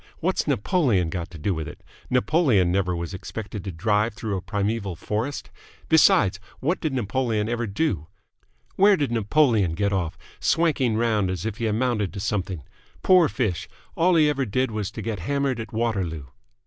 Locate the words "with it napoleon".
1.53-2.71